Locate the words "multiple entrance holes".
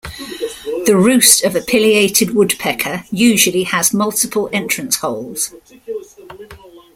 3.93-5.53